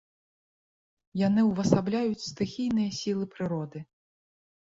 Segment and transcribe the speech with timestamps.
[1.27, 3.79] Яны ўвасабляюць стыхійныя сілы прыроды.